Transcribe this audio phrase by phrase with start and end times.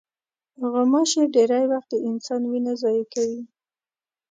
[0.71, 3.41] غوماشې ډېری وخت د انسان وینه ضایع کوي.